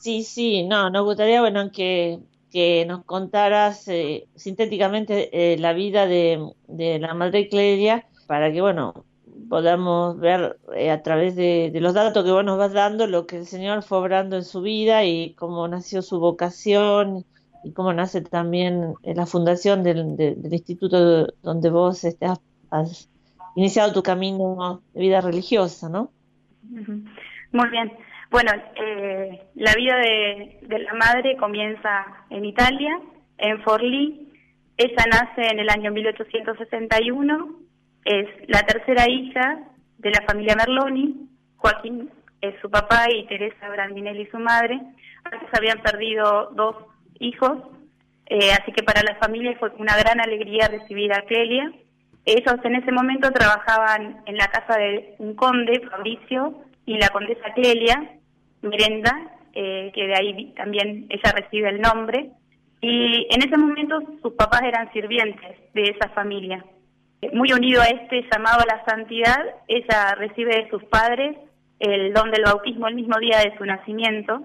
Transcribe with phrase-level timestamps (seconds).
[0.00, 6.06] Sí, sí, no, nos gustaría, bueno, que, que nos contaras eh, sintéticamente eh, la vida
[6.06, 9.04] de, de, la Madre Clelia para que, bueno,
[9.50, 13.36] podamos ver eh, a través de, los datos que vos nos vas dando lo que
[13.36, 17.26] el Señor fue obrando en su vida y cómo nació su vocación
[17.62, 20.16] y cómo nace también la fundación del,
[20.50, 22.40] instituto donde vos estás,
[22.70, 23.10] has
[23.54, 26.10] iniciado tu camino de vida religiosa, ¿no?
[27.52, 27.92] Muy bien.
[28.30, 33.00] Bueno, eh, la vida de, la madre comienza en Italia,
[33.38, 34.32] en Forlì.
[34.76, 37.56] Ella nace en el año 1861.
[38.04, 39.58] Es la tercera hija
[39.98, 41.28] de la familia Merloni.
[41.56, 42.08] Joaquín
[42.40, 44.80] es su papá y Teresa Brandinelli su madre.
[45.24, 46.76] Antes habían perdido dos
[47.18, 47.58] hijos,
[48.26, 51.72] eh, así que para la familia fue una gran alegría recibir a Clelia.
[52.24, 56.54] Ellos en ese momento trabajaban en la casa de un conde, Fabricio,
[56.86, 58.19] y la condesa Clelia,
[58.62, 59.12] Mirenda,
[59.54, 62.30] eh, que de ahí también ella recibe el nombre.
[62.80, 66.64] Y en ese momento sus papás eran sirvientes de esa familia.
[67.34, 71.36] Muy unido a este llamado a la santidad, ella recibe de sus padres
[71.78, 74.44] el don del bautismo el mismo día de su nacimiento.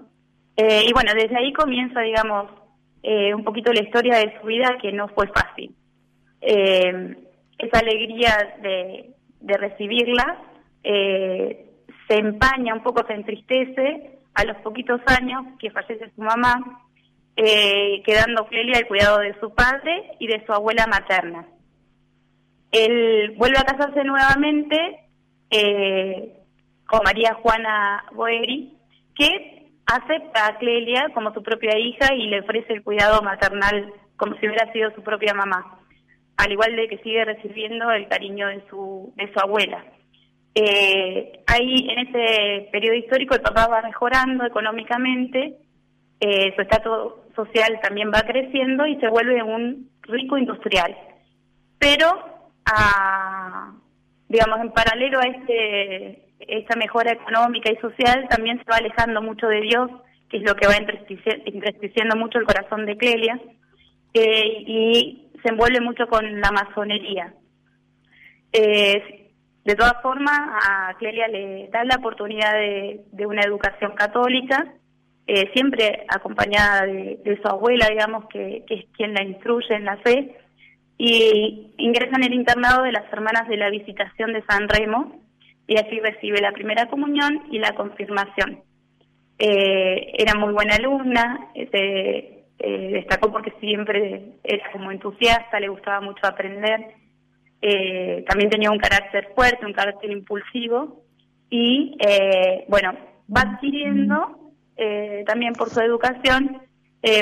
[0.56, 2.50] Eh, y bueno, desde ahí comienza, digamos,
[3.02, 5.74] eh, un poquito la historia de su vida que no fue fácil.
[7.58, 10.38] esa alegría de recibirla
[12.08, 16.82] se empaña, un poco se entristece a los poquitos años que fallece su mamá,
[17.36, 21.46] eh, quedando Clelia al cuidado de su padre y de su abuela materna.
[22.70, 25.00] Él vuelve a casarse nuevamente
[25.50, 26.32] eh,
[26.86, 28.76] con María Juana Boeri,
[29.14, 34.34] que acepta a Clelia como su propia hija y le ofrece el cuidado maternal como
[34.36, 35.78] si hubiera sido su propia mamá,
[36.36, 39.84] al igual de que sigue recibiendo el cariño de su, de su abuela.
[40.58, 45.54] Eh, ahí en ese periodo histórico el papá va mejorando económicamente,
[46.18, 50.96] eh, su estatus social también va creciendo y se vuelve un rico industrial.
[51.78, 52.06] Pero,
[54.28, 59.46] digamos, en paralelo a este esta mejora económica y social, también se va alejando mucho
[59.48, 59.90] de Dios,
[60.30, 63.40] que es lo que va entristeciendo mucho el corazón de Clelia,
[64.14, 67.34] eh, y se envuelve mucho con la masonería.
[68.52, 69.25] Eh,
[69.66, 74.64] de todas formas, a Clelia le da la oportunidad de, una educación católica,
[75.26, 80.36] eh, siempre acompañada de, su abuela, digamos, que, es quien la instruye en la fe,
[80.98, 85.20] y ingresa en el internado de las Hermanas de la Visitación de San Remo,
[85.66, 88.60] y así recibe la primera comunión y la confirmación.
[89.36, 96.00] Eh, era muy buena alumna, se eh, destacó porque siempre era como entusiasta, le gustaba
[96.00, 96.94] mucho aprender
[97.62, 101.02] eh, también tenía un carácter fuerte, un carácter impulsivo
[101.48, 102.92] y, eh, bueno,
[103.34, 106.62] va adquiriendo eh, también por su educación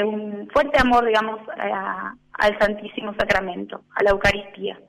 [0.07, 1.41] un fuerte amor, digamos,
[2.33, 4.81] al Santísimo Sacramento, a la Eucaristía.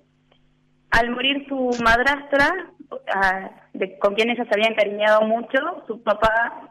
[0.89, 2.71] Al morir su madrastra,
[3.99, 6.69] con quien ella se había encariñado mucho, su papá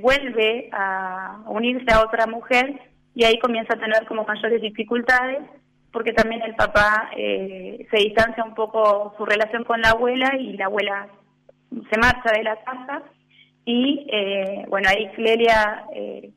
[0.00, 2.80] vuelve a unirse a otra mujer
[3.14, 5.38] y ahí comienza a tener como mayores dificultades
[5.92, 10.56] porque también el papá eh, se distancia un poco su relación con la abuela y
[10.56, 11.08] la abuela
[11.70, 13.02] se marcha de la casa.
[13.64, 16.30] Y eh, bueno ahí Clelia eh,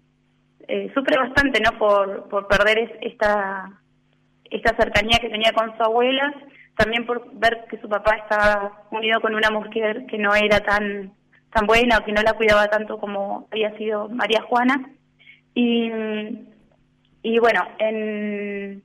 [0.68, 3.72] eh, sufre bastante no por, por perder esta
[4.50, 6.34] esta cercanía que tenía con su abuela
[6.75, 11.14] también por ver que su papá estaba unido con una mujer que no era tan
[11.52, 14.90] tan buena o que no la cuidaba tanto como había sido María Juana.
[15.53, 15.91] Y
[17.22, 18.84] y bueno en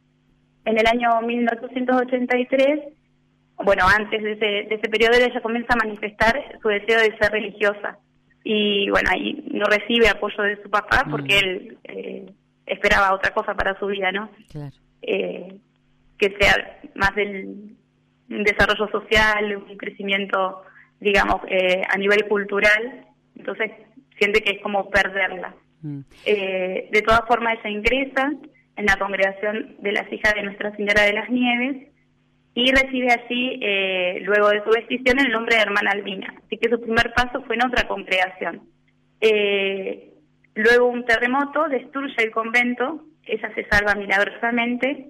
[0.68, 2.80] en el año 1883,
[3.64, 7.32] bueno, antes de ese, de ese periodo, ella comienza a manifestar su deseo de ser
[7.32, 7.98] religiosa.
[8.44, 11.44] Y bueno, ahí no recibe apoyo de su papá porque mm.
[11.44, 12.32] él eh,
[12.66, 14.30] esperaba otra cosa para su vida, ¿no?
[15.02, 15.56] Eh,
[16.18, 17.74] que sea más del
[18.28, 20.62] desarrollo social, un crecimiento,
[21.00, 23.06] digamos, eh, a nivel cultural.
[23.36, 23.72] Entonces
[24.18, 25.54] siente que es como perderla.
[25.80, 26.00] Mm.
[26.26, 28.32] de todas formas, ella ingresa
[28.78, 31.88] en la congregación de las hijas de Nuestra Señora de las Nieves
[32.54, 36.32] y recibe así, eh, luego de su vestición, el nombre de hermana Albina.
[36.44, 38.62] Así que su primer paso fue en otra congregación.
[39.20, 40.14] Eh,
[40.54, 45.08] luego un terremoto destruye el convento, ella se salva milagrosamente,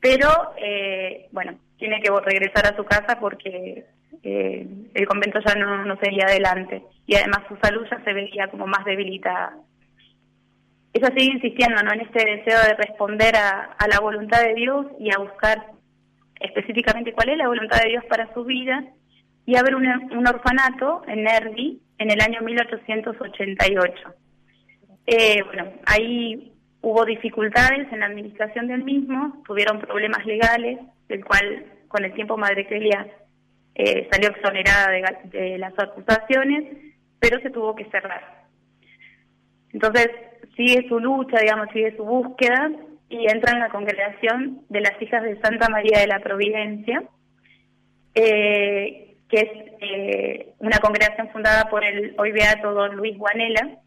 [0.00, 0.28] pero
[0.58, 3.84] eh, bueno, tiene que regresar a su casa porque
[4.22, 8.66] el convento ya no, no seguía adelante y además su salud ya se veía como
[8.66, 9.56] más debilitada
[10.96, 11.92] ella sigue insistiendo ¿no?
[11.92, 15.66] en este deseo de responder a, la voluntad de Dios y a buscar
[16.40, 18.84] específicamente cuál es la voluntad de Dios para su vida
[19.44, 24.14] y abre un, un orfanato en Nervi en el año 1888.
[25.06, 30.78] Eh, bueno, ahí hubo dificultades en la administración del mismo, tuvieron problemas legales,
[31.08, 33.06] del cual con el tiempo Madre Clelia
[33.74, 34.90] eh, salió exonerada
[35.30, 36.64] de, las acusaciones,
[37.20, 38.44] pero se tuvo que cerrar.
[39.72, 40.08] Entonces
[40.56, 42.70] sigue su lucha, digamos, sigue su búsqueda
[43.08, 47.04] y entra en la congregación de las hijas de Santa María de la Providencia,
[48.14, 49.50] eh, que es
[49.80, 53.78] eh, una congregación fundada por el hoy beato don Luis Guanela,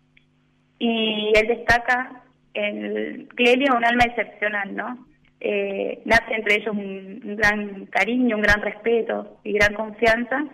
[0.77, 2.24] y él destaca
[2.54, 5.06] en Clelia un alma excepcional, ¿no?
[5.42, 10.45] Eh, nace entre ellos un, gran cariño, un gran respeto y gran confianza.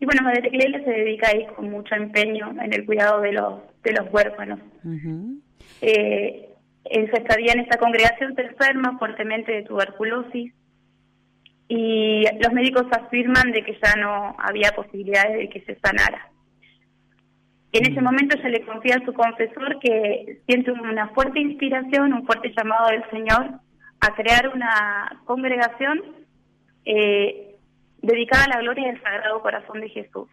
[0.00, 3.60] Y bueno, Madre Clelia se dedica ahí con mucho empeño en el cuidado de los,
[3.82, 4.60] de los huérfanos.
[5.80, 6.48] Eh,
[6.84, 10.52] en su estadía en esta congregación se enferma fuertemente de tuberculosis
[11.68, 16.30] y los médicos afirman de que ya no había posibilidades de que se sanara.
[17.72, 22.24] En ese momento se le confía a su confesor que siente una fuerte inspiración, un
[22.24, 23.60] fuerte llamado del Señor
[24.00, 26.00] a crear una congregación
[26.84, 27.56] eh,
[28.00, 30.28] dedicada a la gloria del Sagrado Corazón de Jesús.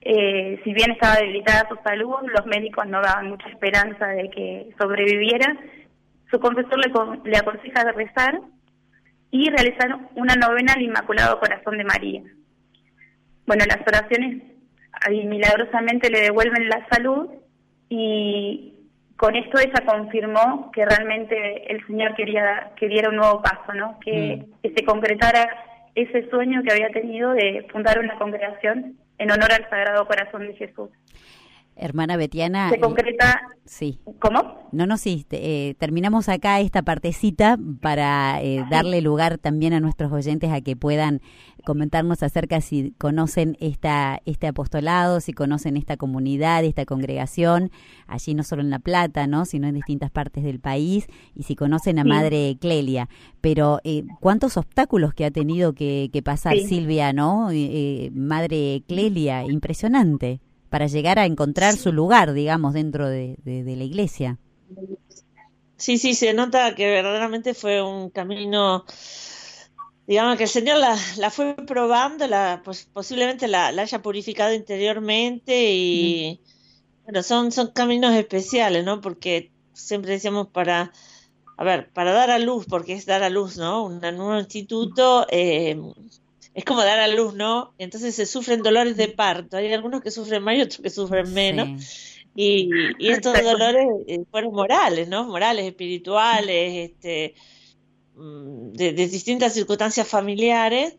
[0.00, 4.70] Eh, si bien estaba debilitada su salud, los médicos no daban mucha esperanza de que
[4.78, 5.56] sobreviviera.
[6.30, 8.40] Su confesor le, le aconseja rezar
[9.30, 12.22] y realizar una novena al Inmaculado Corazón de María.
[13.46, 14.42] Bueno, las oraciones
[15.10, 17.30] milagrosamente le devuelven la salud
[17.88, 18.74] y
[19.16, 23.98] con esto ella confirmó que realmente el Señor quería que diera un nuevo paso, ¿no?
[24.00, 24.62] Que, mm.
[24.62, 25.48] que se concretara
[25.94, 30.54] ese sueño que había tenido de fundar una congregación en honor al Sagrado Corazón de
[30.54, 30.90] Jesús.
[31.78, 32.68] Hermana Betiana.
[32.70, 33.40] Se eh, concreta.
[33.64, 34.00] sí.
[34.18, 34.68] ¿Cómo?
[34.72, 35.26] No, no, sí.
[35.30, 40.76] Eh, terminamos acá esta partecita para eh, darle lugar también a nuestros oyentes a que
[40.76, 41.20] puedan
[41.64, 47.70] comentarnos acerca si conocen esta, este apostolado, si conocen esta comunidad, esta congregación,
[48.06, 49.44] allí no solo en La Plata, ¿no?
[49.44, 53.08] sino en distintas partes del país, y si conocen a Madre Clelia.
[53.40, 53.80] Pero,
[54.20, 57.50] ¿cuántos obstáculos que ha tenido que, pasar Silvia, ¿no?
[58.12, 64.38] Madre Clelia, impresionante para llegar a encontrar su lugar, digamos, dentro de, la iglesia.
[65.76, 68.84] Sí, sí, se nota que verdaderamente fue un camino,
[70.06, 75.70] digamos, que el Señor la, la fue probando, la, pues, posiblemente la, haya purificado interiormente
[75.72, 76.40] y,
[77.04, 79.00] bueno, son, son caminos especiales, ¿no?
[79.00, 80.92] Porque siempre decíamos para,
[81.56, 83.84] a ver, para dar a luz, porque es dar a luz, ¿no?
[83.84, 85.80] Un nuevo instituto, eh,
[86.58, 87.72] es como dar a luz, ¿no?
[87.78, 89.56] Entonces se sufren dolores de parto.
[89.56, 91.84] Hay algunos que sufren más y otros que sufren menos.
[92.34, 92.68] Y,
[92.98, 95.22] estos dolores eh, fueron morales, ¿no?
[95.22, 97.36] Morales, espirituales, este,
[98.16, 100.96] mm, de, distintas circunstancias familiares.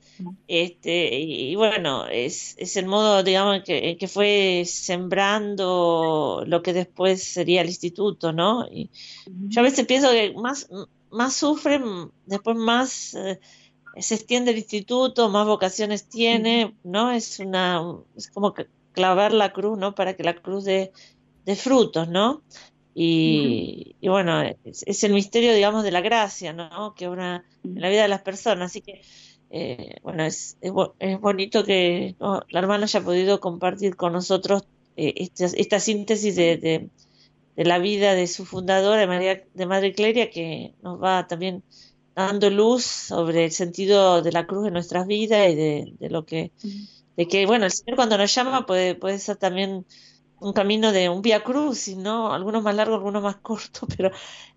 [0.47, 7.21] Este, y, bueno, es, es, el modo, digamos, que, que fue sembrando lo que después
[7.21, 8.65] sería el instituto, ¿no?
[8.71, 8.91] Y
[9.49, 10.69] yo a veces pienso que más,
[11.11, 13.13] más sufren, después más...
[13.13, 13.41] Eh,
[14.01, 17.11] se extiende el instituto, más vocaciones tiene, ¿no?
[17.11, 17.81] Es una,
[18.15, 18.53] es como
[18.93, 19.95] clavar la cruz, ¿no?
[19.95, 20.91] Para que la cruz dé,
[21.45, 22.43] de frutos, ¿no?
[22.93, 26.93] Y, bueno, es, el misterio, digamos, de la gracia, ¿no?
[26.95, 28.71] Que obra en la vida de las personas.
[28.71, 29.01] Así que,
[29.51, 30.71] eh, bueno, es, es,
[31.21, 34.63] bonito que la hermana haya podido compartir con nosotros
[34.97, 36.89] eh, esta, síntesis de, de,
[37.55, 41.63] la vida de su fundadora, de, María, de Madre Cleria, que nos va también
[42.27, 46.51] dando luz sobre el sentido de la cruz en nuestras vidas y de, lo que,
[47.17, 49.85] de que, bueno, el Señor cuando nos llama puede, puede ser también
[50.41, 52.33] un camino de un vía cruz, ¿no?
[52.33, 54.11] Algunos más largos, algunos más cortos, pero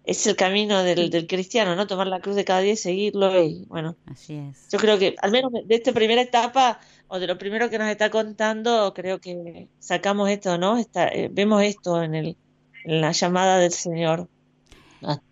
[0.05, 1.87] es el camino del, del, cristiano, ¿no?
[1.87, 3.97] Tomar la cruz de cada día y seguirlo y, bueno.
[4.07, 4.69] Así es.
[4.71, 7.89] Yo creo que, al menos de esta primera etapa, o de lo primero que nos
[7.89, 10.79] está contando, creo que sacamos esto, ¿no?
[10.79, 12.37] Está, eh, vemos esto en, el,
[12.85, 14.29] en la llamada del Señor.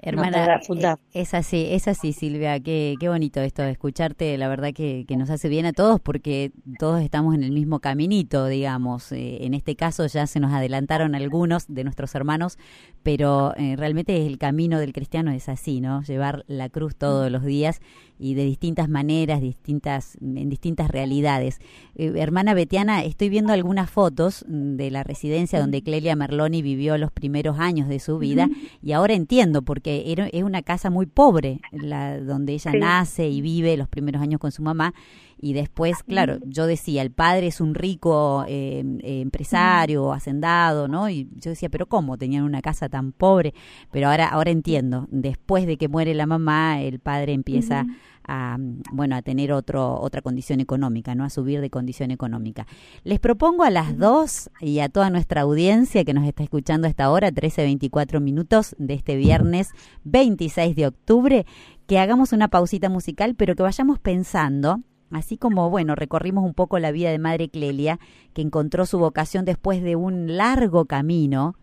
[0.00, 2.58] Hermana, eh, es así, es así, Silvia.
[2.60, 4.36] Qué, qué bonito esto de escucharte.
[4.38, 7.80] La verdad que, que, nos hace bien a todos porque todos estamos en el mismo
[7.80, 9.12] caminito, digamos.
[9.12, 12.58] Eh, en este caso ya se nos adelantaron algunos de nuestros hermanos,
[13.02, 16.02] pero eh, realmente el camino del cristiano es así, ¿no?
[16.02, 17.80] Llevar la cruz todos los días
[18.18, 21.58] y de distintas maneras, distintas, en distintas realidades.
[21.96, 27.58] hermana Betiana, estoy viendo algunas fotos de la residencia donde Clelia Merloni vivió los primeros
[27.58, 28.50] años de su vida
[28.82, 33.76] y ahora entiendo porque es una casa muy pobre, la, donde ella nace y vive
[33.76, 34.94] los primeros años con su mamá.
[35.42, 41.08] y después, claro, yo decía, el padre es un rico eh, eh, empresario, hacendado, ¿no?
[41.08, 42.18] Y yo decía, pero ¿cómo?
[42.18, 43.54] Tenían una casa tan pobre,
[43.90, 47.86] pero ahora, ahora entiendo, después de que muere la mamá, el padre empieza
[48.32, 48.56] a,
[48.92, 51.24] bueno, a tener otro, otra condición económica, ¿no?
[51.24, 52.68] A subir de condición económica.
[53.02, 56.90] Les propongo a las dos y a toda nuestra audiencia que nos está escuchando a
[56.90, 59.70] esta hora, 13.24 minutos de este viernes
[60.04, 61.46] 26 de octubre,
[61.88, 66.78] que hagamos una pausita musical, pero que vayamos pensando Así como, bueno, recorrimos un poco
[66.78, 67.98] la vida de Madre Clelia,
[68.32, 71.56] que encontró su vocación después de un largo camino,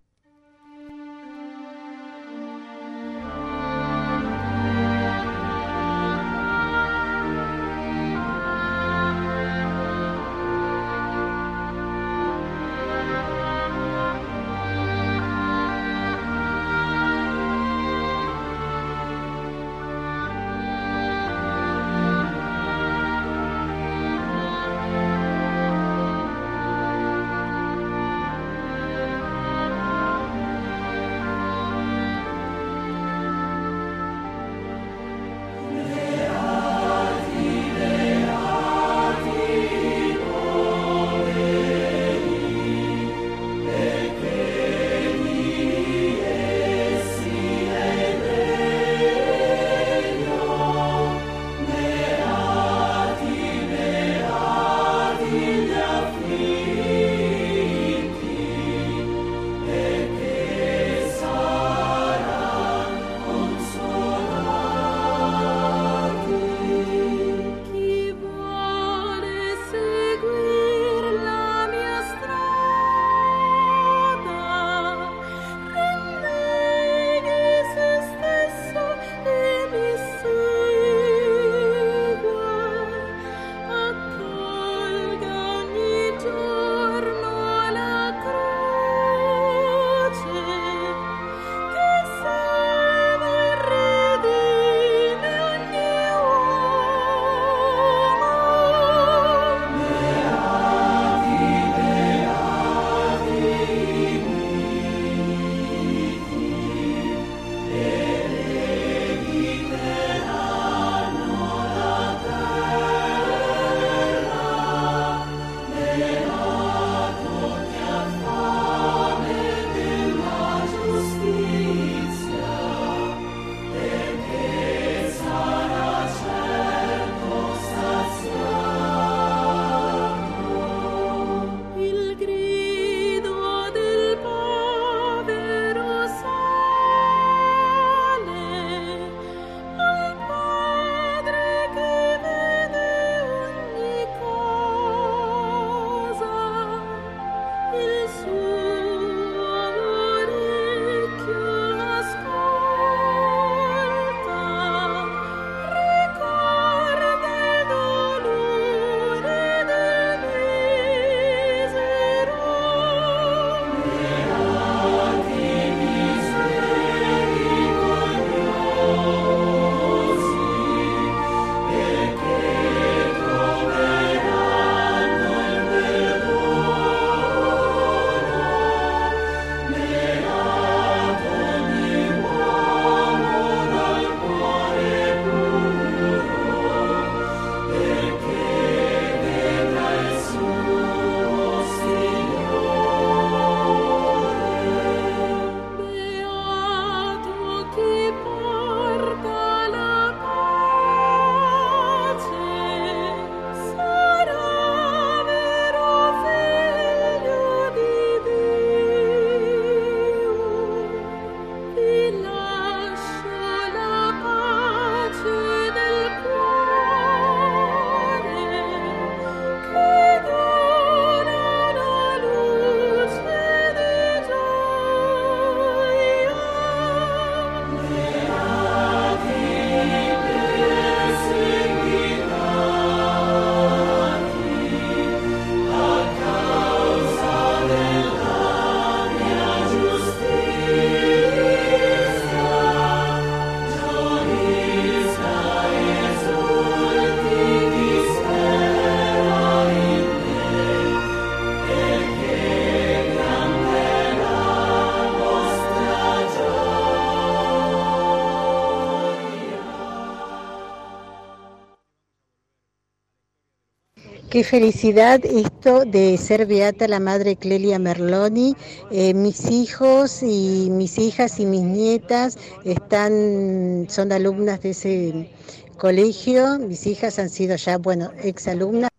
[264.36, 268.54] Qué felicidad esto de ser beata la madre Clelia Merloni.
[268.92, 275.32] Eh, mis hijos y mis hijas y mis nietas están, son alumnas de ese
[275.78, 276.60] colegio.
[276.60, 278.90] Mis hijas han sido ya, bueno, exalumnas.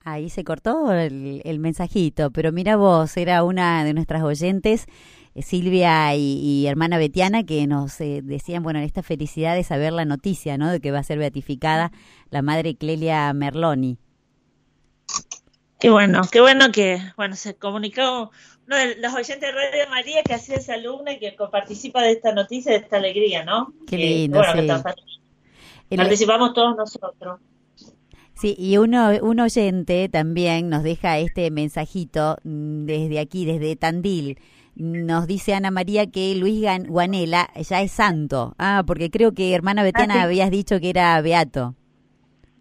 [0.00, 4.86] Ahí se cortó el, mensajito, pero mira vos, era una de nuestras oyentes,
[5.36, 10.04] eh, Silvia y, hermana Betiana, que nos eh, decían, bueno, esta felicidad de saber la
[10.04, 10.72] noticia, ¿no?
[10.72, 11.92] De que va a ser beatificada
[12.30, 13.96] la madre Clelia Merloni.
[15.78, 18.32] Qué bueno, qué bueno que, bueno, se comunicó
[18.66, 22.02] uno de los oyentes de Radio María que ha sido esa alumna y que participa
[22.02, 23.72] de esta noticia, de esta alegría, ¿no?
[23.86, 24.42] Qué lindo,
[25.96, 27.40] participamos todos nosotros.
[28.34, 34.38] Sí, y uno, un oyente también nos deja este mensajito mm, desde aquí, desde Tandil.
[34.76, 38.54] Nos dice Ana María que Luis Guanela ya es santo.
[38.58, 41.74] Ah, porque creo que hermana Betana ah, habías dicho que era beato.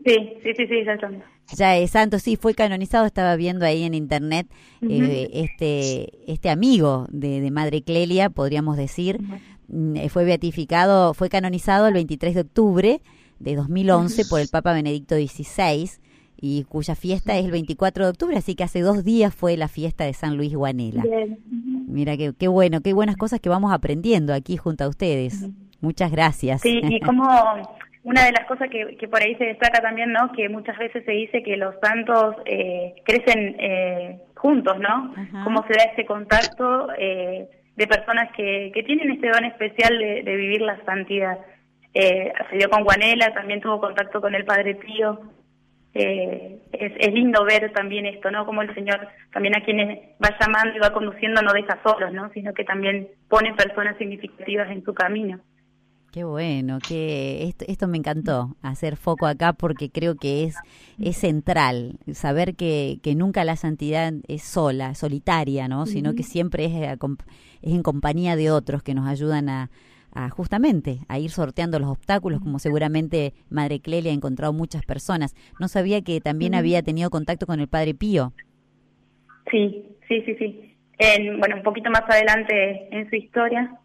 [0.03, 1.25] Sí, sí, sí, sí, ya es santo.
[1.55, 4.47] Ya es santo, sí, fue canonizado, estaba viendo ahí en internet
[4.81, 9.19] eh, este, este amigo de, de, Madre Clelia, podríamos decir,
[9.69, 13.01] mm, fue beatificado, fue canonizado el 23 de octubre
[13.39, 15.89] de 2011 por el Papa Benedicto XVI
[16.39, 19.67] y cuya fiesta es el 24 de octubre, así que hace dos días fue la
[19.67, 21.03] fiesta de San Luis Guanela.
[21.87, 25.47] Mira qué, qué bueno, qué buenas cosas que vamos aprendiendo aquí junto a ustedes.
[25.81, 26.61] Muchas gracias.
[26.61, 27.23] Sí, y como
[28.07, 30.31] una de las cosas que, que por ahí se destaca también, ¿no?
[30.31, 35.13] Que muchas veces se dice que los santos eh, crecen eh, juntos, ¿no?
[35.43, 40.23] Cómo se da este contacto eh, de personas que, que tienen este don especial de,
[40.23, 41.37] de vivir la santidad
[41.99, 45.19] eh, se dio con Guanela, también tuvo contacto con el Padre Pío.
[45.95, 48.45] Eh, es, lindo ver también esto, ¿no?
[48.45, 52.29] Como el Señor también a quienes va llamando y va conduciendo no deja solos, ¿no?
[52.34, 55.39] Sino que también pone personas significativas en su camino.
[56.17, 60.56] Qué bueno, que esto, esto me encantó, hacer foco acá porque creo que es,
[60.99, 65.86] es central, saber que, que nunca la santidad es sola, solitaria, ¿no?
[65.86, 69.69] Sino que siempre es, es en compañía de otros que nos ayudan a,
[70.32, 75.36] justamente a ir sorteando los obstáculos, como seguramente Madre Clelia ha encontrado muchas personas.
[75.60, 78.34] No sabía que también había tenido contacto con el Padre Pío.
[79.51, 80.75] Sí, sí, sí, sí.
[80.97, 83.80] En, bueno, un poquito más adelante en su historia,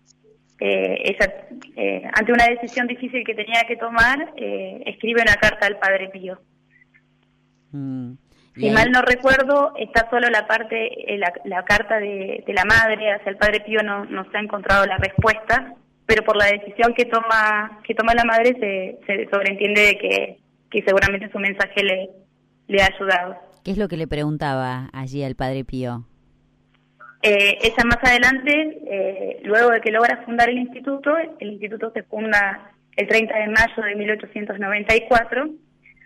[0.65, 1.35] eh, ella,
[1.75, 6.09] eh, ante una decisión difícil que tenía que tomar, eh, escribe una carta al Padre
[6.11, 6.39] Pío.
[7.73, 8.13] Mm.
[8.55, 13.13] Si mal no recuerdo, está solo la parte, la, la carta de, de, la madre
[13.13, 15.75] hacia el Padre Pío no, no se ha encontrado la respuesta,
[16.07, 20.39] pero por la decisión que toma que toma la madre se, se sobreentiende de que,
[20.71, 22.11] que seguramente su mensaje le,
[22.69, 23.37] le ha ayudado.
[23.65, 26.05] ¿Qué es lo que le preguntaba allí al padre Pío?
[27.23, 32.03] Eh, ella más adelante, eh, luego de que logra fundar el instituto, el instituto se
[32.03, 35.49] funda el 30 de mayo de 1894.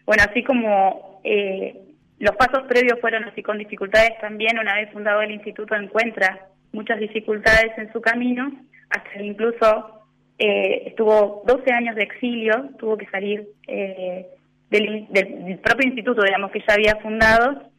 [0.05, 1.75] Bueno, así como eh,
[2.19, 6.99] los pasos previos fueron así con dificultades también, una vez fundado el instituto encuentra muchas
[6.99, 8.53] dificultades en su camino,
[8.91, 9.97] hasta que incluso
[10.39, 14.27] eh, estuvo 12 años de exilio, tuvo que salir eh,
[14.71, 17.71] del, propio instituto, digamos, que ya había fundado,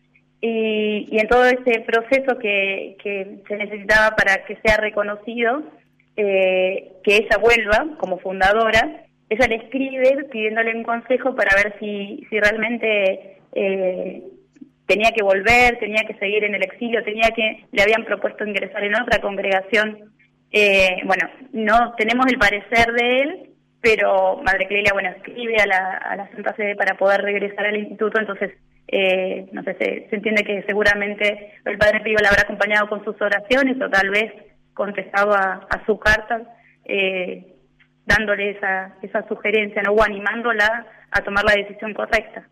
[0.42, 2.96] y, y en todo ese proceso que,
[3.48, 5.64] se necesitaba para que sea reconocido,
[6.16, 12.26] eh, que ella vuelva como fundadora, ella le escribe pidiéndole un consejo para ver si,
[12.30, 14.24] si realmente eh,
[14.86, 18.84] tenía que volver, tenía que seguir en el exilio, tenía que, le habían propuesto ingresar
[18.84, 20.12] en otra congregación.
[20.52, 23.50] Eh, bueno, no tenemos el parecer de él,
[23.82, 27.78] pero Madre Clelia, bueno, escribe a la, a la Santa Sede para poder regresar al
[27.78, 28.54] instituto, entonces,
[28.88, 33.20] eh, no sé, se, entiende que seguramente el Padre Pío la habrá acompañado con sus
[33.22, 34.32] oraciones o tal vez
[34.74, 36.42] contestado a, su carta,
[36.86, 37.56] eh,
[38.06, 39.94] dándole esa, esa sugerencia, ¿no?
[39.94, 42.48] o animándola a tomar la decisión correcta.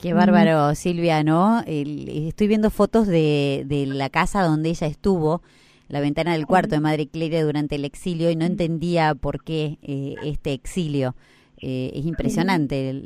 [0.00, 1.60] Qué bárbaro, Silvia, ¿no?
[1.66, 5.42] estoy viendo fotos de, de la casa donde ella estuvo
[5.90, 9.78] la ventana del cuarto de Madre Clelia durante el exilio y no entendía por qué
[9.82, 11.16] eh, este exilio.
[11.62, 13.02] Eh, es impresionante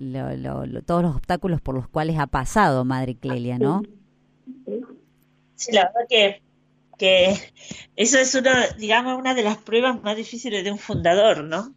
[0.87, 3.83] todos los obstáculos por los cuales ha pasado Madre Clelia, ¿no?
[5.57, 6.43] Sí, la verdad que,
[6.97, 7.35] que
[7.97, 11.75] eso es una, digamos, una de las pruebas más difíciles de un fundador, ¿no?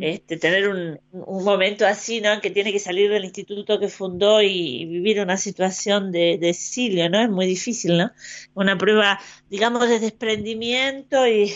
[0.00, 2.40] este, tener un, un, momento así, ¿no?
[2.40, 7.08] Que tiene que salir del instituto que fundó y vivir una situación de, de, exilio,
[7.08, 7.20] ¿no?
[7.20, 8.10] Es muy difícil, ¿no?
[8.54, 11.52] Una prueba, digamos, de desprendimiento y,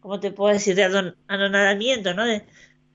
[0.00, 0.74] ¿cómo te puedo decir?
[0.74, 0.84] De
[1.28, 2.24] anonadamiento, ¿no?
[2.24, 2.42] De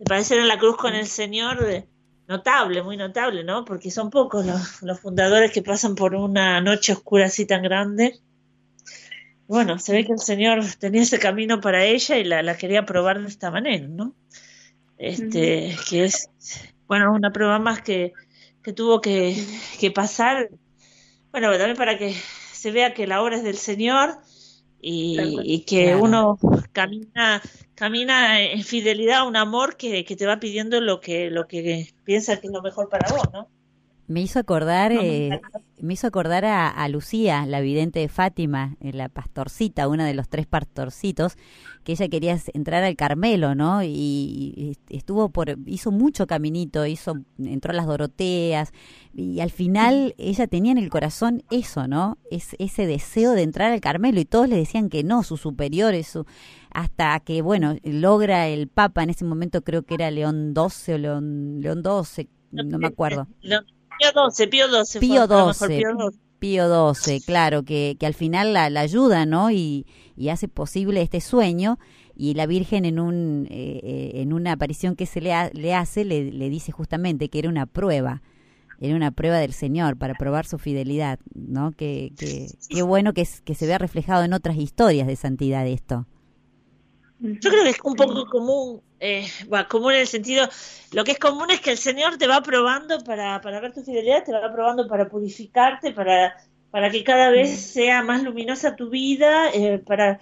[0.05, 1.87] padecer en la cruz con el Señor, de,
[2.27, 3.65] notable, muy notable, ¿no?
[3.65, 8.19] Porque son pocos los, los fundadores que pasan por una noche oscura así tan grande.
[9.47, 12.85] Bueno, se ve que el Señor tenía ese camino para ella y la, la quería
[12.85, 14.13] probar de esta manera, ¿no?
[14.97, 16.29] este, que es,
[16.87, 18.13] bueno, una prueba más que,
[18.63, 19.35] que tuvo que,
[19.79, 20.49] que pasar,
[21.31, 22.15] bueno, también para que
[22.51, 24.17] se vea que la obra es del Señor
[24.81, 26.37] y, que uno
[26.71, 27.41] camina
[27.75, 31.93] camina en fidelidad a un amor que, que, te va pidiendo lo que lo que
[32.03, 33.49] piensa que es lo mejor para vos, ¿no?
[34.07, 35.41] Me hizo acordar, eh,
[35.81, 40.29] me hizo acordar a, Lucía, la vidente de Fátima, eh, la pastorcita, una de los
[40.29, 41.35] tres pastorcitos,
[41.83, 43.83] que ella quería entrar al Carmelo, ¿no?
[43.83, 48.71] Y, estuvo por, hizo mucho caminito, hizo, entró a las Doroteas,
[49.13, 52.17] y al final ella tenía en el corazón eso, ¿no?
[52.31, 56.07] Es, ese deseo de entrar al Carmelo, y todos le decían que no, sus superiores,
[56.07, 56.25] su,
[56.71, 60.97] hasta que, bueno, logra el Papa, en ese momento creo que era León XII o
[60.97, 63.27] León, León XII, no me acuerdo.
[63.99, 64.99] Pío 12, Pío 12.
[64.99, 66.17] Pío 12.
[66.39, 69.49] Pío 12, claro, que, que al final la, ayuda, ¿no?
[69.49, 71.79] Y, y, hace posible este sueño.
[72.15, 76.03] Y la Virgen en, un, eh, eh, en una aparición que se le, le hace,
[76.03, 78.23] le, le, dice justamente que era una prueba,
[78.79, 81.71] era una prueba del Señor para probar su fidelidad, ¿no?
[81.71, 86.07] Que, que, qué bueno que, que se vea reflejado en otras historias de santidad esto.
[87.19, 89.27] Yo creo que es un poco común, eh,
[89.69, 90.47] común en el sentido,
[90.91, 93.83] lo que es común es que el Señor te va probando para, para ver tu
[93.83, 96.35] fidelidad, te va probando para purificarte, para,
[96.71, 100.19] para que cada vez sea más luminosa tu vida, eh, para,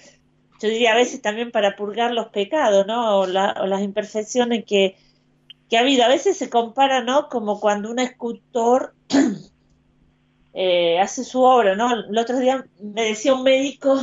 [0.61, 3.19] yo diría a veces también para purgar los pecados, ¿no?
[3.19, 4.97] O, las imperfecciones que,
[5.69, 6.03] que ha habido.
[6.03, 7.29] A veces se compara, ¿no?
[7.29, 8.93] Como cuando un escultor
[10.53, 11.93] eh, hace su obra, ¿no?
[11.93, 13.99] El otro día me decía un médico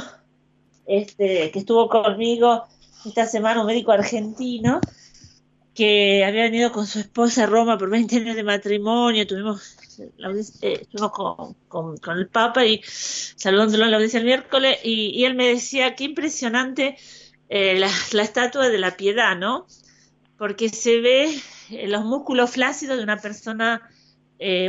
[0.87, 2.65] este, que estuvo conmigo,
[3.05, 4.81] esta semana un médico argentino
[5.75, 9.77] que había venido con su esposa a Roma por 20 años de matrimonio, tuvimos
[10.63, 11.13] eh, estuvimos
[11.69, 15.95] con, con, el Papa y saludándolo en la audiencia el miércoles y, él me decía
[15.95, 16.97] qué impresionante
[17.49, 19.67] eh, la, estatua de la piedad, ¿no?
[20.39, 21.35] Porque se ve
[21.71, 23.89] eh, los músculos flácidos de una persona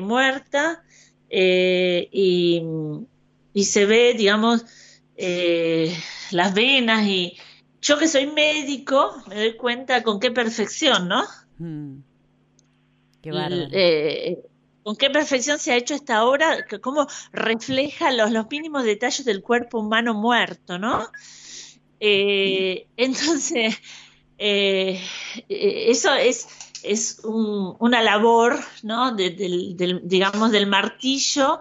[0.02, 0.84] muerta
[1.32, 2.62] y,
[3.54, 4.66] y, se ve, digamos,
[6.32, 7.36] las venas y,
[7.84, 11.24] yo que soy médico me doy cuenta con qué perfección, ¿no?
[11.60, 12.00] Mm.
[13.22, 13.32] Qué
[13.72, 14.40] eh,
[14.84, 19.42] con qué perfección se ha hecho esta obra, cómo refleja los, los mínimos detalles del
[19.42, 21.10] cuerpo humano muerto, ¿no?
[22.00, 23.76] Eh, entonces,
[24.38, 25.02] eh,
[25.48, 26.48] eso es,
[26.84, 29.14] es una labor, ¿no?
[29.14, 31.60] del, digamos, del martillo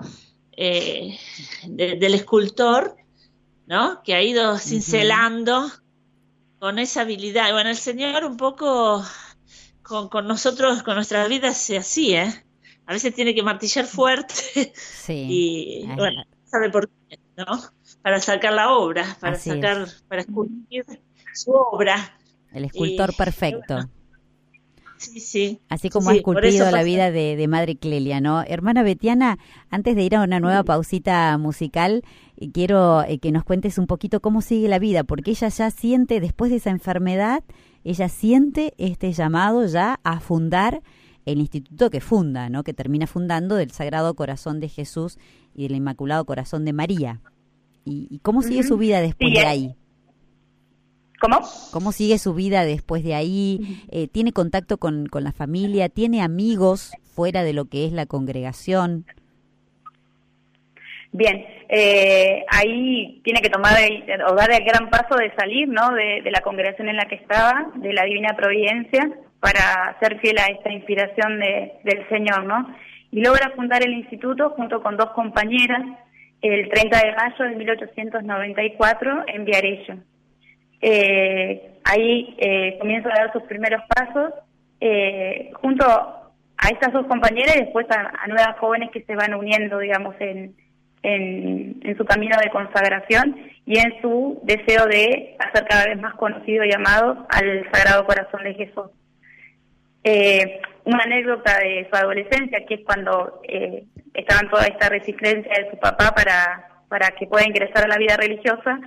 [0.57, 2.97] del escultor,
[3.67, 4.03] ¿no?
[4.03, 5.71] Que ha ido cincelando
[6.62, 7.51] con esa habilidad.
[7.51, 9.05] Bueno, el Señor un poco
[9.83, 12.33] con, con nosotros, con nuestras vidas, es así, ¿eh?
[12.87, 15.27] A veces tiene que martillar fuerte sí.
[15.29, 17.46] y, bueno, sabe por qué, ¿no?
[18.01, 20.85] Para sacar la obra, para sacar, para esculpir
[21.35, 22.16] su obra.
[22.53, 23.90] El escultor perfecto.
[25.03, 25.61] Sí, sí.
[25.69, 28.43] Así como ha esculpido la vida de, de, Madre Clelia, ¿no?
[28.43, 29.38] Hermana Betiana,
[29.69, 32.05] antes de ir a una nueva pausita musical,
[32.37, 35.71] eh, quiero eh, que nos cuentes un poquito cómo sigue la vida, porque ella ya
[35.73, 37.43] siente, después de esa enfermedad,
[37.83, 40.83] ella siente este llamado ya a fundar
[41.27, 42.62] el instituto que funda, ¿no?
[42.62, 45.19] Que termina fundando del Sagrado Corazón de Jesús
[45.53, 47.21] y del Inmaculado Corazón de María.
[47.85, 49.75] ¿Y, cómo sigue su vida después de ahí?
[51.23, 51.39] ¿Cómo?
[51.73, 53.61] ¿Cómo sigue su vida después de ahí?
[53.93, 55.89] Eh, ¿Tiene contacto con, con, la familia?
[55.89, 59.05] ¿Tiene amigos fuera de lo que es la congregación?
[61.13, 63.75] Bien, eh, ahí tiene que tomar
[64.29, 65.93] o dar el gran paso de salir ¿no?
[65.95, 69.09] De, de, la congregación en la que estaba, de la Divina Providencia,
[69.39, 72.67] para ser fiel a esta inspiración de, del Señor, ¿no?
[73.13, 75.83] Y logra fundar el instituto junto con dos compañeras
[76.41, 79.99] el 30 de mayo de 1894 en Viarello.
[80.83, 84.35] Eh, ahí eh, comienza a dar sus primeros pasos
[84.81, 89.79] eh, junto a estas dos compañeras y después a, nuevas jóvenes que se van uniendo,
[89.79, 90.57] digamos, en,
[91.03, 96.64] en, su camino de consagración y en su deseo de hacer cada vez más conocido
[96.64, 98.90] y amado al Sagrado Corazón de Jesús.
[100.05, 105.53] Eh, una anécdota de su adolescencia, que es cuando eh, estaba en toda esta resistencia
[105.62, 108.81] de su papá para, para que pueda ingresar a la vida religiosa,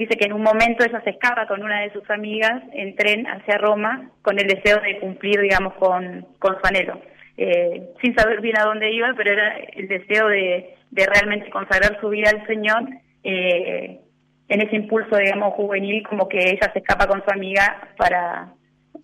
[0.00, 3.26] Dice que en un momento ella se escapa con una de sus amigas en tren
[3.26, 7.02] hacia Roma con el deseo de cumplir, digamos, con, con su anhelo.
[7.36, 12.00] Eh, sin saber bien a dónde iba, pero era el deseo de, de realmente consagrar
[12.00, 12.88] su vida al Señor
[13.24, 14.00] eh,
[14.48, 18.54] en ese impulso, digamos, juvenil, como que ella se escapa con su amiga para,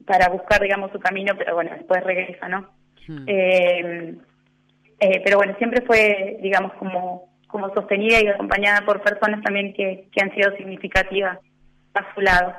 [0.07, 2.71] para buscar, digamos, su camino, pero bueno, después regresa, ¿no?
[3.07, 3.25] Hmm.
[3.27, 4.15] Eh,
[5.01, 10.09] eh, pero bueno, siempre fue, digamos, como como sostenida y acompañada por personas también que,
[10.13, 11.39] que han sido significativas
[11.95, 12.55] a su lado.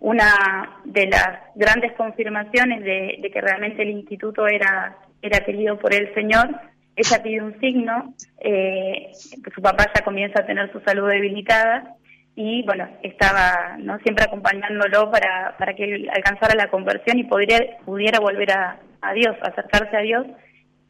[0.00, 6.12] Una de las grandes confirmaciones de, que realmente el instituto era era querido por el
[6.14, 6.48] Señor.
[6.96, 9.12] Ella pide un signo, eh,
[9.54, 11.94] su papá ya comienza a tener su salud debilitada
[12.34, 17.64] y bueno, estaba no siempre acompañándolo para, para que él alcanzara la conversión y pudiera,
[17.84, 20.26] pudiera volver a, a Dios, acercarse a Dios.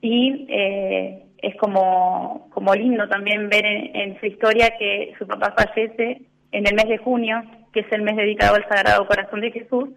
[0.00, 6.22] Y eh, es como, como lindo también ver en, su historia que su papá fallece
[6.52, 9.90] en el mes de junio, que es el mes dedicado al Sagrado Corazón de Jesús,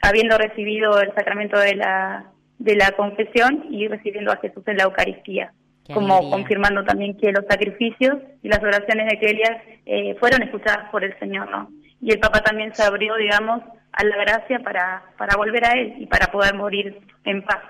[0.00, 4.84] habiendo recibido el sacramento de la, de la confesión y recibiendo a Jesús en la
[4.84, 5.52] Eucaristía
[5.92, 11.04] como confirmando también que los sacrificios y las oraciones de Kelia eh, fueron escuchadas por
[11.04, 11.70] el Señor, ¿no?
[12.00, 15.94] Y el Papa también se abrió, digamos, a la gracia para, para volver a Él
[15.98, 17.62] y para poder morir en paz.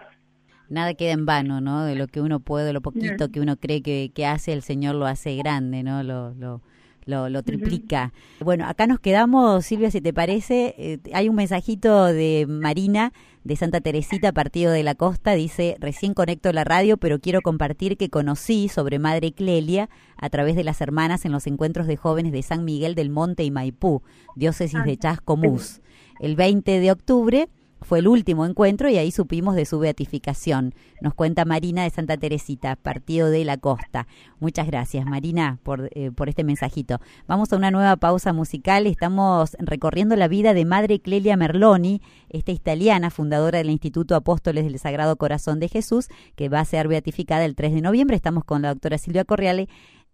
[0.68, 1.84] Nada queda en vano, ¿no?
[1.84, 4.94] De lo que uno puede, lo poquito que uno cree que, que hace, el Señor
[4.94, 6.02] lo hace grande, ¿no?
[6.02, 6.60] Lo, lo,
[7.06, 8.12] lo, triplica.
[8.40, 10.74] Bueno, acá nos quedamos, Silvia, si te parece.
[10.76, 13.12] Eh, hay un mensajito de Marina
[13.44, 15.34] de Santa Teresita, Partido de la Costa.
[15.34, 20.56] Dice, recién conecto la radio, pero quiero compartir que conocí sobre Madre Clelia a través
[20.56, 24.02] de las hermanas en los encuentros de jóvenes de San Miguel del Monte y Maipú,
[24.34, 25.80] diócesis de Chascomús.
[26.18, 27.48] El 20 de octubre
[27.86, 30.74] fue el último encuentro y ahí supimos de su beatificación.
[31.00, 34.08] Nos cuenta Marina de Santa Teresita, Partido de la Costa.
[34.40, 37.00] Muchas gracias, Marina, por, eh, por este mensajito.
[37.28, 38.88] Vamos a una nueva pausa musical.
[38.88, 44.80] Estamos recorriendo la vida de Madre Clelia Merloni, esta italiana, fundadora del Instituto Apóstoles del
[44.80, 48.16] Sagrado Corazón de Jesús, que va a ser beatificada el 3 de noviembre.
[48.16, 49.68] Estamos con la doctora Silvia Correale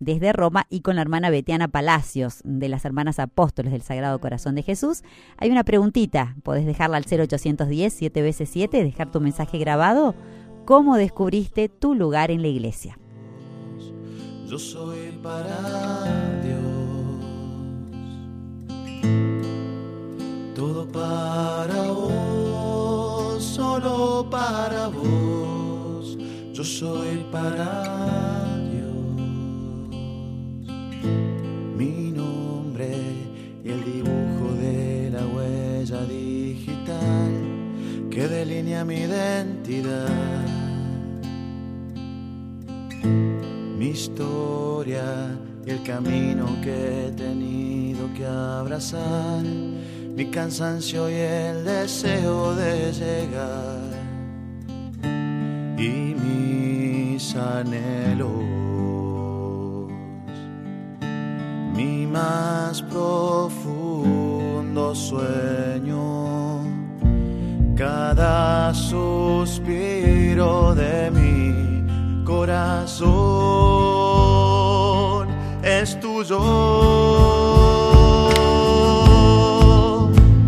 [0.04, 4.54] desde Roma y con la hermana Betiana Palacios de las Hermanas Apóstoles del Sagrado Corazón
[4.54, 5.02] de Jesús.
[5.38, 10.14] Hay una preguntita, podés dejarla al 0810 7 veces 7, dejar tu mensaje grabado.
[10.64, 12.98] ¿Cómo descubriste tu lugar en la iglesia?
[14.46, 16.60] Yo soy para Dios,
[20.54, 26.18] todo para vos, solo para vos.
[26.52, 28.31] Yo soy para
[31.82, 32.90] mi nombre
[33.64, 37.32] y el dibujo de la huella digital
[38.08, 40.46] que delinea mi identidad.
[43.78, 52.54] Mi historia y el camino que he tenido que abrazar, mi cansancio y el deseo
[52.54, 53.90] de llegar.
[55.78, 58.71] Y mis anhelos
[61.82, 66.60] mi más profundo sueño,
[67.76, 73.02] cada suspiro de mi corazón
[75.62, 76.38] es tuyo.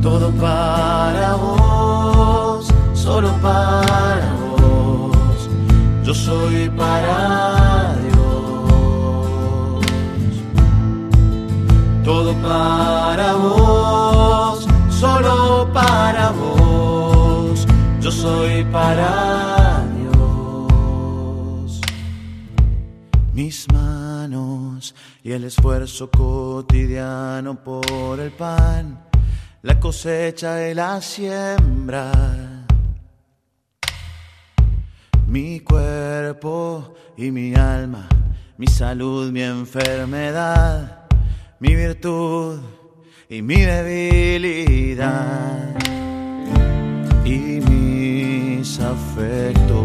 [0.02, 5.48] Todo para vos, solo para vos,
[6.04, 7.53] yo soy para
[12.44, 17.66] para vos, solo para vos,
[18.00, 21.80] yo soy para Dios.
[23.32, 29.06] Mis manos y el esfuerzo cotidiano por el pan,
[29.62, 32.12] la cosecha y la siembra.
[35.26, 38.06] Mi cuerpo y mi alma,
[38.58, 41.03] mi salud, mi enfermedad
[41.60, 42.60] mi virtud
[43.28, 45.04] y mi debilidad
[47.24, 49.84] y mis afectos.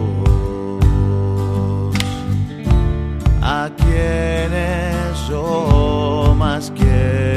[3.41, 7.28] A quienes yo más quiero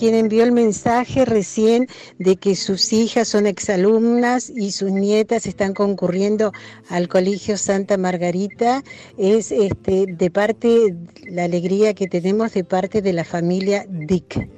[0.00, 1.86] quien envió el mensaje recién
[2.18, 6.52] de que sus hijas son exalumnas y sus nietas están concurriendo
[6.88, 8.80] al Colegio Santa Margarita
[9.18, 10.94] es este, de parte,
[11.30, 14.48] la alegría que tenemos de parte de la familia Dick.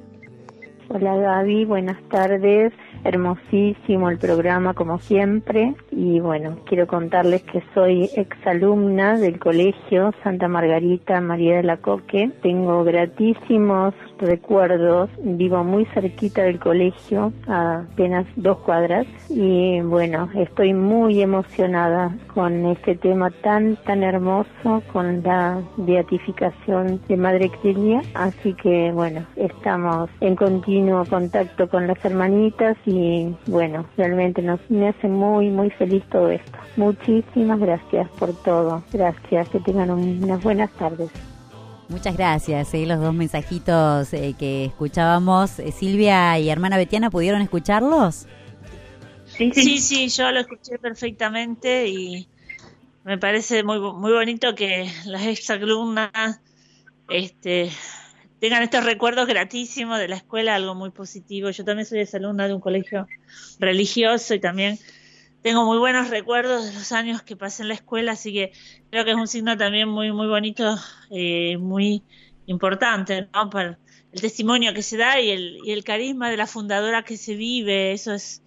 [0.87, 2.71] Hola Gaby, buenas tardes
[3.03, 10.47] hermosísimo el programa como siempre y bueno, quiero contarles que soy exalumna del colegio Santa
[10.47, 12.31] Margarita María de la Coque.
[12.41, 20.73] Tengo gratísimos recuerdos, vivo muy cerquita del colegio, a apenas dos cuadras y bueno, estoy
[20.73, 28.53] muy emocionada con este tema tan tan hermoso, con la beatificación de Madre Clelia, así
[28.53, 35.07] que bueno, estamos en continuo contacto con las hermanitas y bueno, realmente nos, me hace
[35.07, 36.57] muy, muy feliz todo esto.
[36.77, 38.83] Muchísimas gracias por todo.
[38.91, 41.11] Gracias, que tengan unas buenas tardes.
[41.89, 42.73] Muchas gracias.
[42.73, 42.85] ¿eh?
[42.85, 48.25] Los dos mensajitos eh, que escuchábamos, eh, Silvia y hermana Betiana, ¿pudieron escucharlos?
[49.25, 52.27] Sí, sí, sí, yo lo escuché perfectamente y
[53.03, 56.39] me parece muy, muy bonito que las exalumnas
[57.09, 57.69] este,
[58.39, 61.49] tengan estos recuerdos gratísimos de la escuela, algo muy positivo.
[61.49, 63.07] Yo también soy alumna de un colegio
[63.59, 64.79] religioso y también
[65.43, 68.53] tengo muy buenos recuerdos de los años que pasé en la escuela, así que
[68.89, 70.75] creo que es un signo también muy muy bonito,
[71.11, 72.01] eh, muy
[72.47, 73.49] importante, ¿no?
[73.49, 73.77] Para
[74.11, 77.35] el testimonio que se da y el, y el carisma de la fundadora que se
[77.35, 78.41] vive, eso es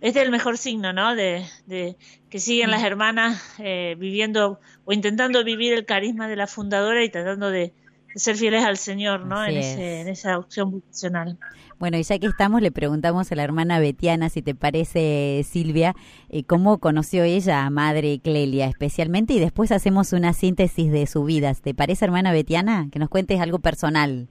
[0.00, 1.14] este es el mejor signo, ¿no?
[1.14, 1.96] De, de
[2.28, 7.08] que siguen las hermanas eh, viviendo o intentando vivir el carisma de la fundadora y
[7.08, 7.72] tratando de,
[8.14, 9.44] ser fieles al Señor, ¿no?
[9.46, 11.38] En, en, esa opción vocacional.
[11.82, 15.94] Bueno, y ya que estamos, le preguntamos a la hermana Betiana, si te parece, Silvia,
[16.30, 21.24] eh, cómo conoció ella a Madre Clelia especialmente, y después hacemos una síntesis de su
[21.24, 21.50] vida.
[21.60, 22.86] ¿Te parece, hermana Betiana?
[22.92, 24.28] Que nos cuentes algo personal.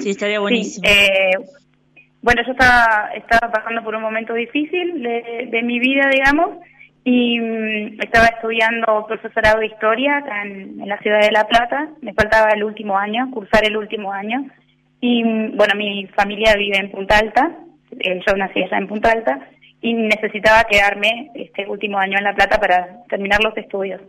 [0.00, 0.86] Sí, estaría buenísimo.
[0.86, 1.38] Eh,
[2.20, 6.50] bueno, yo estaba, estaba pasando por un momento difícil de, de mi vida, digamos,
[7.02, 11.88] y mm, estaba estudiando profesorado de historia acá en, la ciudad de La Plata.
[12.02, 14.44] Me faltaba el último año, cursar el último año.
[15.00, 17.58] Y bueno, mi familia vive en Punta Alta,
[17.98, 19.48] eh, yo nací allá en Punta Alta
[19.80, 24.00] y necesitaba quedarme este último año en La Plata para terminar los estudios.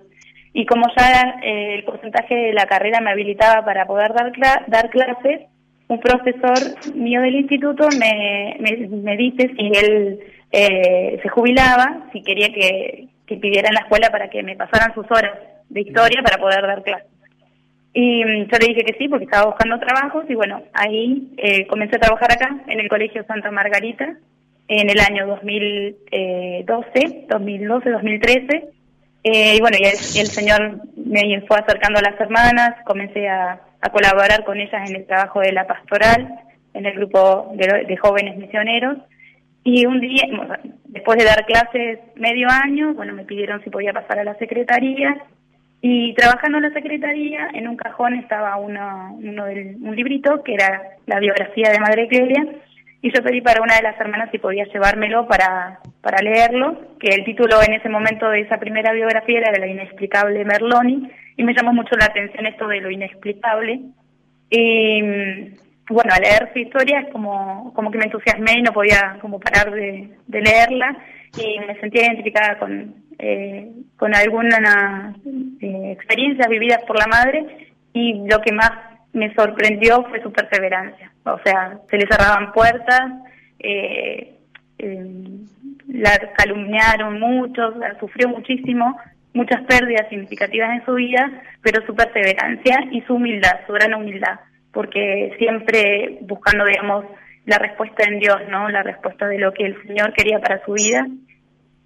[0.54, 4.32] Y como ya eh, el porcentaje de la carrera me habilitaba para poder dar,
[4.68, 5.42] dar clases,
[5.88, 6.58] un profesor
[6.96, 10.20] mío del instituto me, me, me dice si él
[10.52, 14.94] eh, se jubilaba, si quería que, que pidiera en la escuela para que me pasaran
[14.94, 15.38] sus horas
[15.70, 17.11] de historia para poder dar clases.
[17.94, 21.68] Y mm, yo le dije que sí, porque estaba buscando trabajos y bueno, ahí eh,
[21.68, 24.18] comencé a trabajar acá, en el Colegio Santa Margarita,
[24.68, 28.64] en el año 2012, 2012, 2013.
[29.24, 34.60] y bueno, y el, Señor me fue acercando a las hermanas, comencé a, colaborar con
[34.60, 36.30] ellas en el trabajo de la pastoral,
[36.74, 39.00] en el grupo de jóvenes misioneros.
[39.64, 40.24] Y un día,
[40.86, 45.24] después de dar clases medio año, bueno, me pidieron si podía pasar a la secretaría.
[45.82, 50.54] Y trabajando en la secretaría, en un cajón estaba uno, uno del, un librito que
[50.54, 52.46] era la biografía de Madre Clelia.
[53.02, 57.10] Y yo pedí para una de las hermanas si podía llevármelo para, para leerlo, que
[57.10, 61.10] el título en ese momento de esa primera biografía era la inexplicable Merloni.
[61.36, 63.82] Y me llamó mucho la atención esto de lo inexplicable.
[64.52, 65.02] Y
[65.90, 69.40] bueno, al leer su historia es como, como que me entusiasmé y no podía como
[69.40, 70.98] parar de, leerla
[71.38, 75.16] y me sentía identificada con, eh, con algunas
[75.62, 78.72] eh, experiencias vividas por la madre y lo que más
[79.14, 81.12] me sorprendió fue su perseverancia.
[81.26, 83.12] O sea, se le cerraban puertas,
[83.60, 84.38] eh,
[85.88, 88.98] la calumniaron mucho, sufrió muchísimo,
[89.34, 91.30] muchas pérdidas significativas en su vida,
[91.62, 94.40] pero su perseverancia y su humildad, su gran humildad
[94.72, 97.06] porque siempre buscando, digamos,
[97.46, 98.70] la respuesta en Dios, ¿no?
[98.70, 101.08] La respuesta de lo que el Señor quería para su vida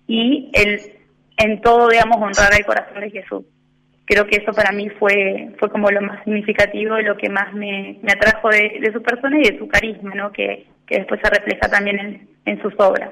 [0.07, 0.79] y el
[1.37, 3.43] en todo, digamos, honrar el corazón de Jesús.
[4.05, 7.53] Creo que eso para mí fue fue como lo más significativo y lo que más
[7.53, 10.31] me, me atrajo de, su persona y de su carisma, ¿no?
[10.31, 13.09] Que, que después se refleja también en, en sus obras.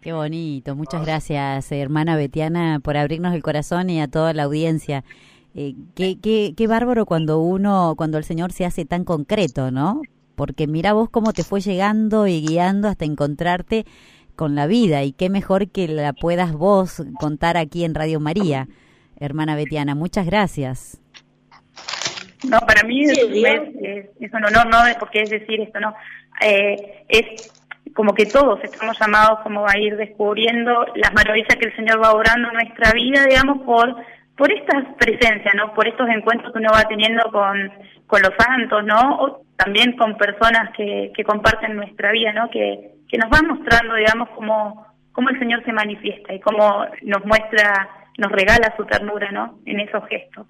[0.00, 5.04] Qué bonito, muchas gracias, hermana Betiana, por abrirnos el corazón y a toda la audiencia.
[5.54, 10.02] Eh, qué, qué, qué bárbaro cuando uno, cuando el Señor se hace tan concreto, ¿no?
[10.36, 13.84] Porque mira vos cómo te fue llegando y guiando hasta encontrarte
[14.36, 18.68] con la vida y qué mejor que la puedas vos contar aquí en Radio María,
[19.18, 19.96] hermana Betiana.
[19.96, 21.00] Muchas gracias.
[22.48, 25.92] No, para mí es, un honor, no es porque es decir esto, no.
[26.40, 27.52] Eh, es
[27.94, 32.12] como que todos estamos llamados como a ir descubriendo las maravillas que el Señor va
[32.12, 33.96] obrando en nuestra vida, digamos, por
[34.38, 35.74] por esta presencia, ¿no?
[35.74, 37.72] Por estos encuentros que uno va teniendo con,
[38.06, 39.16] con los santos, ¿no?
[39.20, 42.48] O también con personas que, que comparten nuestra vida, ¿no?
[42.48, 47.24] Que, que nos van mostrando, digamos, cómo, cómo el Señor se manifiesta y cómo nos
[47.26, 49.58] muestra, nos regala su ternura, ¿no?
[49.66, 50.46] En esos gestos.